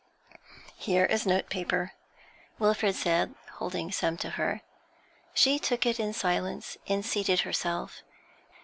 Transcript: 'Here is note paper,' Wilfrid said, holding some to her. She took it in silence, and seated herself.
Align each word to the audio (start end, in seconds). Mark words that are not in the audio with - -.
'Here 0.77 1.05
is 1.05 1.27
note 1.27 1.47
paper,' 1.47 1.91
Wilfrid 2.57 2.95
said, 2.95 3.35
holding 3.57 3.91
some 3.91 4.17
to 4.17 4.31
her. 4.31 4.61
She 5.35 5.59
took 5.59 5.85
it 5.85 5.99
in 5.99 6.11
silence, 6.11 6.75
and 6.87 7.05
seated 7.05 7.41
herself. 7.41 8.01